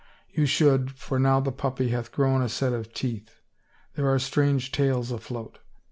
"You 0.33 0.47
should, 0.47 0.93
for 0.93 1.19
now 1.19 1.39
the 1.41 1.51
puppy 1.51 1.89
hath 1.89 2.11
grown 2.11 2.41
a 2.41 2.49
set 2.49 2.73
of 2.73 2.91
teeth. 2.91 3.39
There 3.93 4.09
are 4.09 4.17
strange 4.17 4.71
tales 4.71 5.11
afloat. 5.11 5.59